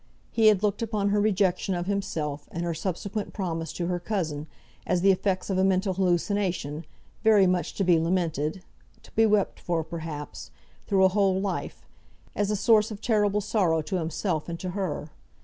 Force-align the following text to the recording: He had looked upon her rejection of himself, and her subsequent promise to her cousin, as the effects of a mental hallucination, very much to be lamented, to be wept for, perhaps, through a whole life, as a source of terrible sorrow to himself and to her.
He 0.31 0.47
had 0.47 0.63
looked 0.63 0.81
upon 0.81 1.09
her 1.09 1.21
rejection 1.21 1.75
of 1.75 1.85
himself, 1.85 2.49
and 2.51 2.63
her 2.63 2.73
subsequent 2.73 3.33
promise 3.33 3.71
to 3.73 3.85
her 3.85 3.99
cousin, 3.99 4.47
as 4.83 5.01
the 5.01 5.11
effects 5.11 5.51
of 5.51 5.59
a 5.59 5.63
mental 5.63 5.93
hallucination, 5.93 6.85
very 7.23 7.45
much 7.45 7.75
to 7.75 7.83
be 7.83 7.99
lamented, 7.99 8.63
to 9.03 9.11
be 9.11 9.27
wept 9.27 9.59
for, 9.59 9.83
perhaps, 9.83 10.49
through 10.87 11.05
a 11.05 11.09
whole 11.13 11.39
life, 11.39 11.85
as 12.35 12.49
a 12.49 12.55
source 12.55 12.89
of 12.89 12.99
terrible 12.99 13.41
sorrow 13.41 13.83
to 13.83 13.97
himself 13.97 14.49
and 14.49 14.59
to 14.61 14.71
her. 14.71 15.11